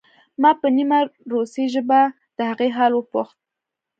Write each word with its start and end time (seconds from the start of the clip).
ما 0.41 0.51
په 0.61 0.67
نیمه 0.77 0.99
روسۍ 1.33 1.65
ژبه 1.73 1.99
د 2.37 2.39
هغې 2.49 2.69
حال 2.77 2.91
وپوښت 2.95 3.37